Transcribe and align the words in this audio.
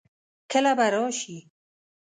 کله 0.51 0.71
به 0.77 0.87
راشي؟ 0.93 1.37